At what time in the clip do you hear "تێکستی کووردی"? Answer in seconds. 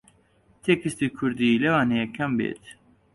0.63-1.61